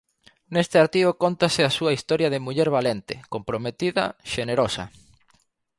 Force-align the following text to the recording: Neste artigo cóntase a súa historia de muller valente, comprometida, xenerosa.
Neste 0.53 0.77
artigo 0.85 1.17
cóntase 1.23 1.61
a 1.65 1.75
súa 1.77 1.95
historia 1.97 2.31
de 2.33 2.43
muller 2.45 2.69
valente, 2.77 3.15
comprometida, 3.33 4.03
xenerosa. 4.33 4.85